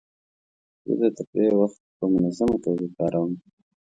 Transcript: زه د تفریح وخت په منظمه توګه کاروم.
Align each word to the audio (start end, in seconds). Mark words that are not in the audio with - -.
زه 0.85 0.93
د 1.01 1.03
تفریح 1.17 1.53
وخت 1.59 1.79
په 1.97 2.05
منظمه 2.13 2.57
توګه 2.65 2.85
کاروم. 2.97 3.31